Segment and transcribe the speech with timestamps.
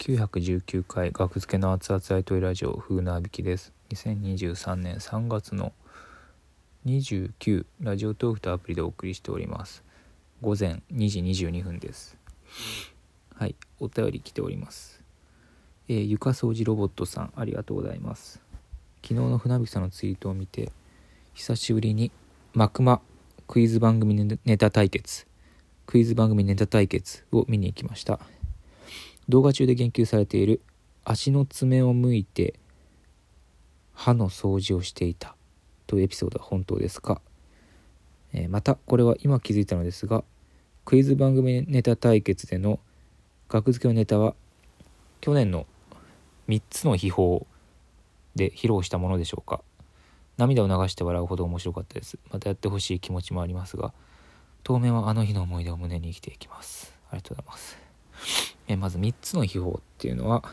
[0.00, 3.70] 919回学付けの熱々アイトイラジオ風なびきです。
[3.90, 5.74] 2023年3月の
[6.86, 9.84] 29ラジオトークとアプリでお送りしております。
[10.40, 12.16] 午前2時22分です。
[13.34, 15.02] はいお便り来ております。
[15.86, 18.40] えー、床掃除ロボットさんありがとうございます。
[19.02, 20.72] 昨日の船引さんのツイートを見て
[21.34, 22.10] 久しぶりに
[22.54, 23.02] マクマ
[23.46, 24.14] クイズ番組
[24.46, 25.26] ネタ対決
[25.84, 28.18] クイズ番組ネタ対決を見に行きました。
[29.30, 30.60] 動画中で言及されている
[31.04, 32.54] 足の爪を向いて
[33.94, 35.34] 歯の掃除をしていた
[35.86, 37.20] というエピソードは本当ですか、
[38.32, 40.24] えー、またこれは今気づいたのですが
[40.84, 42.80] クイズ番組ネタ対決での
[43.48, 44.34] 学付けのネタは
[45.20, 45.66] 去年の
[46.48, 47.40] 3つの秘宝
[48.34, 49.62] で披露したものでしょうか？
[50.36, 52.18] 涙を流して笑うほど面白かったです。
[52.32, 53.92] またやってほしい気持ちもありますが
[54.62, 56.94] 当面はあの日の思い出を胸に生きていきます。
[57.10, 57.76] ありがとうございます。
[58.70, 60.44] えまず3つの秘宝っていうのは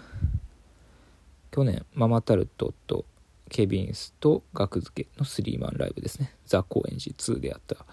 [1.52, 3.06] 去年ママタルトと
[3.50, 6.34] ケビンスと学付けのスリーマンライブですね。
[6.46, 7.86] ザ・高円寺2でやった。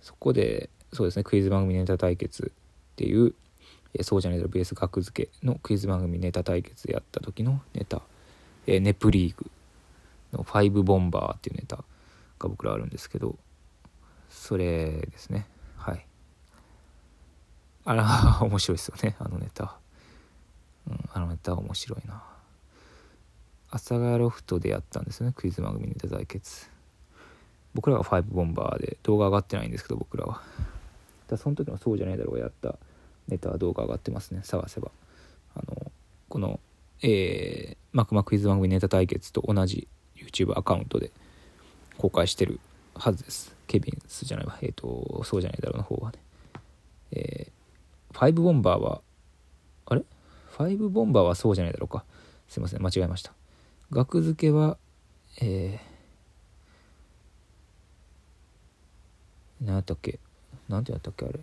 [0.00, 3.34] そこでそうですねクイズ番組ネタ対決っていう
[3.94, 8.02] えそうじゃないだろベース学付けのクイズ番組ネタ対決でやった時のネタ、
[8.66, 9.50] えネプリーグ
[10.32, 11.84] の5ボンバーっていうネタが
[12.38, 13.36] 僕らあるんですけど
[14.28, 15.46] それですね。
[17.86, 19.76] あら 面白いですよねあのネタ、
[20.88, 22.22] うん、あのネタ面白いな。
[23.70, 26.68] 阿佐ヶ谷ロフトでやったんですよねクイズ番組ネタ対決。
[27.74, 30.42] 僕らは5ボンバーで動画上がってないんですけど僕らは。
[31.28, 32.76] だその時のそうじゃないだろうがやった
[33.28, 34.90] ネタは動画上がってますね探せば。
[35.54, 35.92] あの
[36.28, 36.60] この
[37.02, 41.12] えー、マクマクイズ番組ネタ対決と同じ YouTube アカウントで
[41.98, 42.58] 公開してる
[42.94, 43.54] はずです。
[43.66, 44.58] ケビンスじゃないわ。
[44.62, 46.18] えっ、ー、とそうじゃないだろうの方はね。
[47.12, 47.55] えー、
[48.16, 49.02] 5ボンバーは
[49.86, 50.02] あれ
[50.58, 52.04] ?5 ボンバーはそうじゃないだろうか
[52.48, 53.32] すいません間違えました
[53.90, 54.78] 額付けは
[55.40, 60.18] えー、何やったっけ？
[60.68, 61.40] 何てやったっけあれ？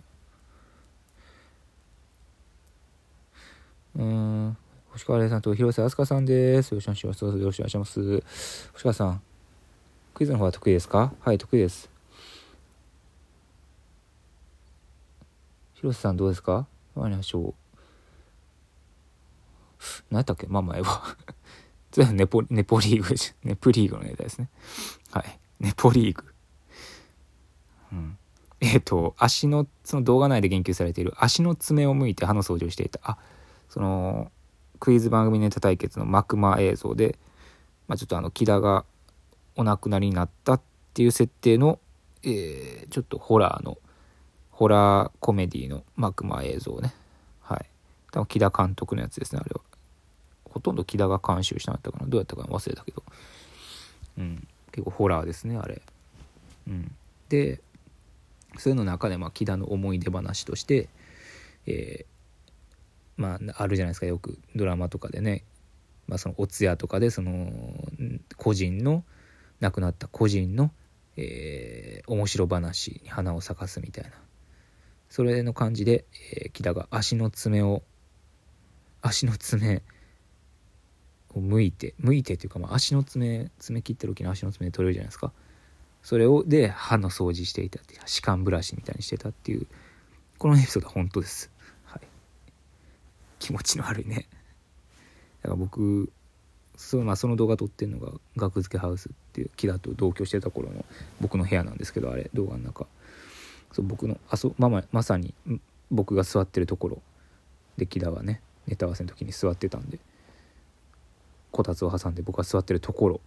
[3.96, 4.56] うん
[4.90, 6.72] 星川玲さんと広瀬飛鳥さんです。
[6.72, 7.24] よろしくお願いします。
[7.24, 8.22] よろしくお願いします。
[8.72, 9.22] 星川さん、
[10.14, 11.12] クイズの方は得意ですか？
[11.20, 11.93] はい、得意です。
[15.84, 16.66] 広瀬さんどうですか？
[16.94, 17.54] 参りましょう。
[20.10, 20.46] 何やったっけ？
[20.46, 21.02] まあ前は
[21.92, 24.48] 全部ネポ、ネポリーグ、ネプリーグのネタですね。
[25.10, 25.38] はい。
[25.60, 26.24] ネポリーグ。
[27.92, 28.16] うん。
[28.62, 33.00] えっ、ー、と、足の、その動画内で言及されている足の爪を向いて歯の掃除をしていた。
[33.02, 33.18] あ、
[33.68, 34.32] その、
[34.80, 37.18] クイズ番組ネタ対決のマクマ映像で、
[37.88, 38.86] まあ、ちょっとあの木田が
[39.54, 40.60] お亡くなりになったっ
[40.94, 41.78] ていう設定の、
[42.22, 43.76] えー、ちょっとホラーの
[44.54, 46.94] ホラーコメディのマクマ映像ね。
[47.42, 47.66] はい。
[48.12, 49.40] 多分木田監督のやつですね。
[49.44, 49.60] あれは。
[50.44, 52.06] ほとんど木田が監修したんだったかな。
[52.06, 53.02] どうやったか忘れたけど。
[54.16, 54.46] うん。
[54.70, 55.82] 結構ホラーですねあれ。
[56.68, 56.94] うん。
[57.28, 57.60] で
[58.56, 60.88] そういうの中でまあ木田の思い出話として
[61.66, 64.06] えー、まああるじゃないですか。
[64.06, 65.42] よくドラマとかでね、
[66.06, 67.50] まあ、そのお通夜とかでその
[68.36, 69.02] 個人の
[69.58, 70.70] 亡くなった個人の、
[71.16, 74.10] えー、面白話に花を咲かすみたいな。
[75.14, 77.84] それの感じで、えー、木田が足の爪を
[79.00, 79.80] 足の爪
[81.32, 85.30] を向いて向いてっていうか、まあ、足の爪爪切ってる時の足の爪で取れるじゃないですか。
[86.02, 89.68] それをで歯の掃除していたっていう歯間ブラシみたいにしてたっていう
[90.38, 91.48] このエピソードは本当です。
[91.84, 92.00] はい。
[93.38, 94.26] 気持ちの悪いね。
[95.42, 96.10] だから僕
[96.74, 100.84] そ,、まあ、その動画撮ってるのが学付けハウスっていう木田と同居してた頃の
[101.20, 102.88] 僕の部屋なんですけどあれ動画の中。
[103.74, 105.34] そう僕のあそまままさに
[105.90, 107.02] 僕が座ってるところ。
[107.76, 109.98] で木田はねネタ合わせの時に座ってたんで。
[111.50, 113.20] こたつを挟んで僕が座ってるところ。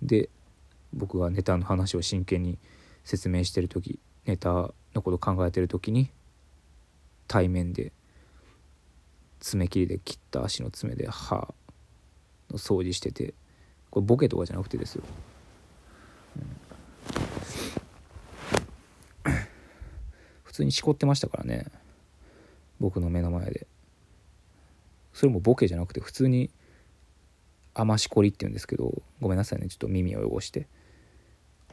[0.00, 0.28] で
[0.92, 2.56] 僕がネタの話を真剣に
[3.04, 6.10] 説明してる時ネタのこと考えてる時に
[7.26, 7.92] 対面で
[9.40, 11.52] 爪切りで切った足の爪で歯
[12.50, 13.34] の掃除してて
[13.90, 15.02] これボケとかじゃなくてですよ、
[19.26, 19.32] うん、
[20.44, 21.66] 普通にしこってましたからね。
[22.78, 23.66] 僕の目の前で。
[25.12, 26.50] それもボケじゃなくて普通に
[27.74, 29.68] 雨しこりって言うんですけどごめんなさいね。
[29.68, 30.68] ちょっと耳を汚して。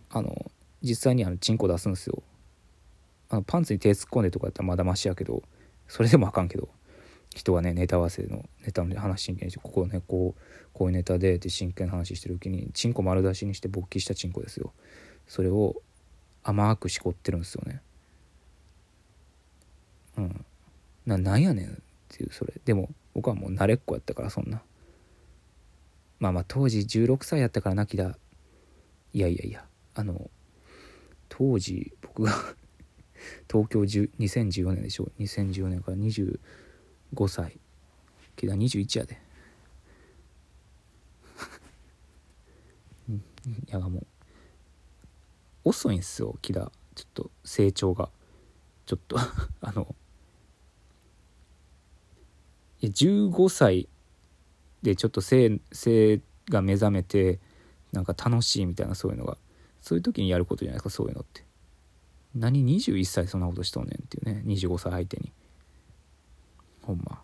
[0.09, 0.51] あの
[0.81, 2.23] 実際にあのチンコ出すんですよ。
[3.29, 5.43] あのパンツに手突っ込んでとかやったらまだマシやけど
[5.89, 6.69] それでもあかんけど
[7.35, 10.41] 人がねネタ合わせのネタの話真剣にしてここねこう
[10.71, 14.71] こういうネタでって真剣な話してる時にチンコ丸出しにして勃起したチンコですよ。
[15.27, 15.81] それを
[16.43, 17.81] 甘くしこってるんですよね。
[20.17, 20.45] うん。
[21.05, 21.71] ななんやねんっ
[22.09, 22.53] ていうそれ。
[22.65, 24.61] でも僕はもう慣れっこやったからそんな。
[26.19, 28.17] まあまあ当時16歳やったから泣きだ。
[29.13, 29.65] いやいやいや。
[29.95, 30.29] あの
[31.29, 32.31] 当時僕が
[33.49, 36.39] 東京2014年でしょ2014年から25
[37.27, 37.59] 歳。
[38.35, 39.19] けど21やで。
[43.09, 44.07] いやもう
[45.63, 46.71] 遅いんすよ木田。
[46.95, 48.09] ちょっと成長が。
[48.85, 49.17] ちょっと
[49.61, 49.95] あの
[52.81, 53.87] 15歳
[54.83, 57.39] でちょっと性性が目覚めて
[57.91, 59.37] なんか楽しいみたいなそういうのが
[59.81, 61.43] そういう時にやることじゃないですかそういうのって。
[62.35, 65.31] 何21歳そんなことしとんねんっていうね25歳相手に。
[66.83, 67.21] ほんま。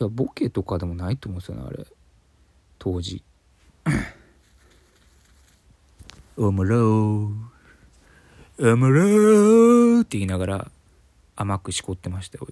[0.00, 1.86] いやボケとかでもないと思うんですよねあれ。
[2.78, 3.22] 当時。
[6.36, 8.72] おもろー。
[8.72, 10.70] おもろーって言いながら
[11.34, 12.48] 甘くしこってましたよ。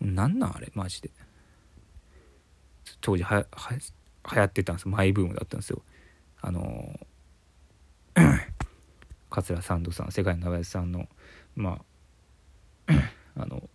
[0.00, 1.10] なんなんあれマジで。
[3.00, 5.82] 当時はは流行ってたんですマイブームだったんですよ。
[6.40, 6.98] あの
[9.30, 11.08] 桂三度さん世界の長安さんの
[11.54, 11.82] ま
[12.86, 12.92] あ
[13.36, 13.68] あの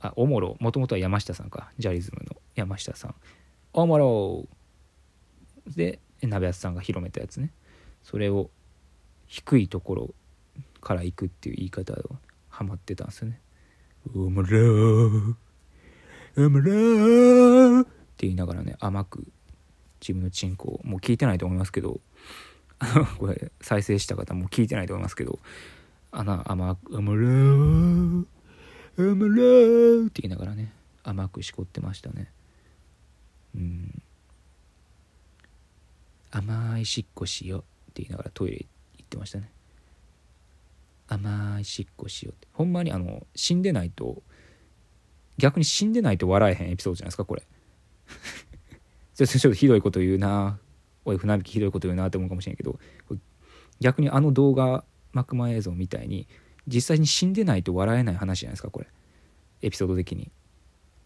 [0.00, 1.72] あおもろもともとは山下さんか。
[1.78, 3.14] ジャリズムの山下さん。
[3.72, 4.48] おもろ
[5.66, 7.52] で鍋安さんが広めたやつね。
[8.02, 8.50] それを
[9.26, 10.14] 低いところ
[10.80, 12.16] から行くっていう言い方を
[12.48, 13.40] ハマってたんですよね。
[14.14, 15.34] おもろ
[16.36, 19.26] おもろって言いながらね甘く
[20.00, 22.00] 自分のチンコをもう聞いてないと思いますけど
[23.18, 25.38] これ再生した方も聞いてないと思いますけど
[26.12, 28.26] 穴甘く「おもろー
[28.98, 30.72] おもろー」って言いながらね
[31.04, 32.32] 甘くしこってましたね。
[33.54, 34.02] うん。
[36.30, 37.62] 甘いしっこしようっ
[37.92, 38.66] て言いながらトイレ
[38.96, 39.50] 行ってましたね。
[41.06, 42.48] 甘いしっこしようって。
[42.52, 44.22] ほんまにあの死んでないと
[45.38, 47.42] 逆に死んでないと笑えへんエピソードじゃないですかこれ。
[49.14, 50.58] ちょっとひどいこと言うな。
[51.04, 52.78] おい船引きひどいこと言うなって思うかもしれんけど
[53.78, 56.26] 逆にあの動画幕間映像みたいに
[56.66, 58.86] 実際に死んでないと笑えない話じゃないですかこれ。
[59.62, 60.30] エピソード的に。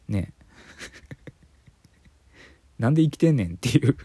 [0.09, 0.33] ね。
[2.79, 3.97] なんで生きてんねんっていう。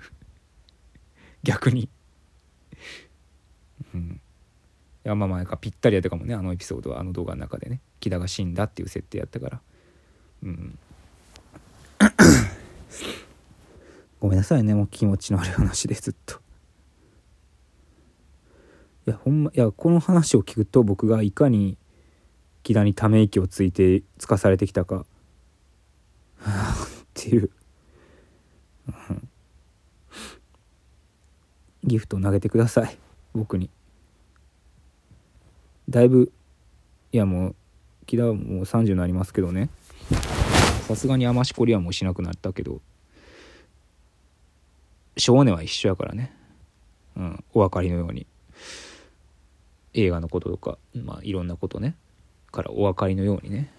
[1.43, 1.89] 逆に。
[3.93, 4.21] うん。
[5.05, 7.81] いやまあまあぴったりやったかもねあのエピソードはあの動画の中でね。
[7.99, 9.61] 木田が死んだっていう設定やったから。
[10.43, 10.79] うん。
[14.19, 16.41] ごめんなさいねもう気持ちの悪い話でずっと。
[19.05, 21.77] いやほんまいやこの話を聞くと僕がいかに
[22.63, 25.05] 木田にため息をついてつかされてきたか。
[26.45, 27.49] っていう、
[31.83, 32.97] ギフトを投げてください
[33.33, 33.69] 僕に。
[35.93, 36.31] だいぶ
[37.11, 37.55] いやもう
[38.07, 39.69] 木田はもう30になりますけどね。
[40.87, 42.81] さすがに余しこりはもうしなくなったけど。
[45.17, 46.35] 少年は一緒やからね、
[47.15, 48.25] うん、お分かりのように。
[49.93, 51.95] 映画のこととか、まあ、いろんなことね。
[52.51, 53.71] からお分かりのようにね。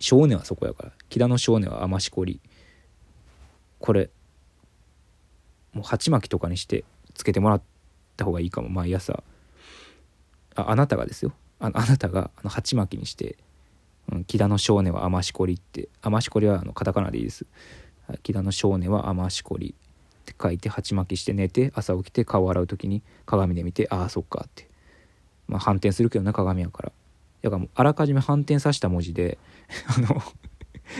[0.00, 0.92] 少年はそこやから。
[1.10, 2.40] 木田の少年は余しこり。
[3.80, 4.08] これ
[5.74, 7.62] もう鉢巻きとかにしてつけてもらっ
[8.16, 8.70] た方がいいかも。
[8.70, 9.22] 毎朝
[10.54, 11.32] ああなたがですよ。
[11.60, 13.36] ああなたがあの鉢巻きにして
[14.10, 17.46] 「うん、木田の少年は余しこり」って余しこりはあのカタカナでいいです。
[18.22, 19.74] 木田の少年は雨しこり
[20.22, 24.68] って書いて鉢巻きして寝て朝起きて顔を洗う時に鏡で見てああそっかって。
[25.48, 26.92] まあ反転するけどな鏡やから。
[27.42, 29.38] だからもうあらかじめ反転させた文字で
[29.86, 30.22] あの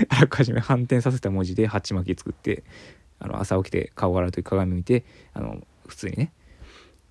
[0.08, 2.64] あらかじめ反転させた文字で鉢巻き作って
[3.18, 5.04] あの朝起きて顔を洗う時鏡見て
[5.34, 6.32] あの普通にね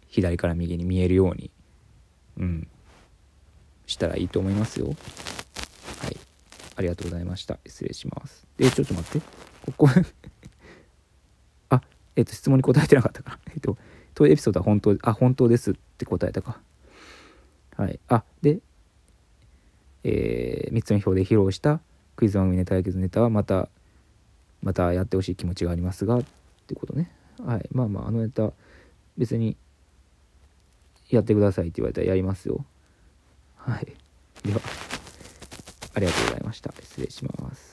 [0.08, 1.50] 左から右に見えるように
[4.02, 4.92] たらいいと思いますよは
[6.10, 6.18] い
[6.76, 9.28] ありがとうございました失礼しますでちょっと待って
[9.78, 9.90] ここ
[11.70, 11.82] あ、
[12.16, 13.40] えっ、ー、と、質問に答えてなかったかな。
[13.52, 13.78] えっ、ー、と、
[14.16, 16.60] 問いエピソードは本当、あ、本当ですって答えたか。
[17.76, 18.00] はい。
[18.08, 18.60] あ、で、
[20.04, 21.80] えー、3つの表で披露した
[22.16, 23.70] クイズ番組ネタやけどネタはまた、
[24.62, 26.24] またやってほしい気持ちがありますが、っ
[26.68, 27.12] てことね。
[27.40, 27.70] はい。
[27.72, 28.52] まあまあ、あのネタ、
[29.18, 29.58] 別に、
[31.10, 32.66] やってくださいって言われたらやりますよ。
[33.66, 33.86] はい。
[34.44, 34.62] では、
[35.94, 36.74] ありがとうございました。
[36.82, 37.71] 失礼します。